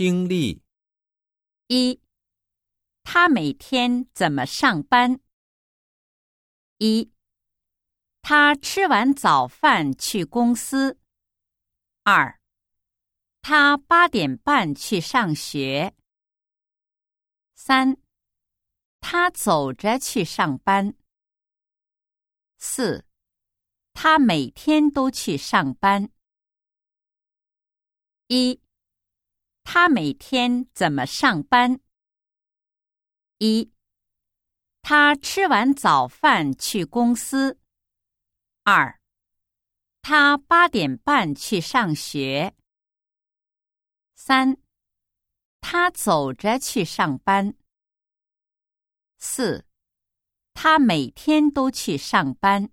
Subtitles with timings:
[0.00, 0.62] 听力
[1.66, 2.00] 一，
[3.02, 5.20] 他每天怎么上班？
[6.78, 7.12] 一，
[8.22, 10.98] 他吃完早饭去公司。
[12.02, 12.40] 二，
[13.42, 15.94] 他八点半去上学。
[17.54, 17.98] 三，
[19.00, 20.94] 他走着去上班。
[22.56, 23.04] 四，
[23.92, 26.10] 他每天都去上班。
[28.28, 28.58] 一，
[29.72, 31.78] 他每天怎么上班？
[33.38, 33.70] 一，
[34.82, 37.56] 他吃完早饭去公司。
[38.64, 39.00] 二，
[40.02, 42.52] 他八点半去上学。
[44.16, 44.56] 三，
[45.60, 47.54] 他走着去上班。
[49.18, 49.64] 四，
[50.52, 52.72] 他每天都去上班。